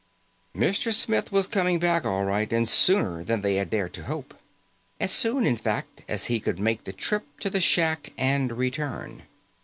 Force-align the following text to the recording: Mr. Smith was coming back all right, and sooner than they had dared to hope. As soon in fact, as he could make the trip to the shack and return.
Mr. 0.55 0.91
Smith 0.91 1.31
was 1.31 1.45
coming 1.45 1.77
back 1.77 2.05
all 2.05 2.25
right, 2.25 2.51
and 2.51 2.67
sooner 2.67 3.23
than 3.23 3.41
they 3.41 3.57
had 3.57 3.69
dared 3.69 3.93
to 3.93 4.05
hope. 4.05 4.33
As 4.99 5.11
soon 5.11 5.45
in 5.45 5.57
fact, 5.57 6.01
as 6.07 6.25
he 6.25 6.39
could 6.39 6.57
make 6.57 6.85
the 6.85 6.91
trip 6.91 7.39
to 7.41 7.51
the 7.51 7.61
shack 7.61 8.11
and 8.17 8.51
return. 8.51 9.21